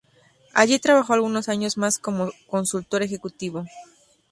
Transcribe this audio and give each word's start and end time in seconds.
Allí 0.55 0.79
trabajó 0.79 1.13
algunos 1.13 1.47
años 1.47 1.77
más 1.77 1.99
como 1.99 2.31
consultor 2.47 3.03
ejecutivo. 3.03 3.65